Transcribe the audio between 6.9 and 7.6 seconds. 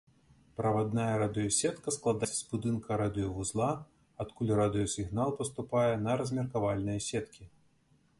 сеткі.